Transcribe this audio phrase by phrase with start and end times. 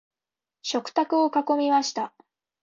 [0.63, 2.11] 食卓を囲みました。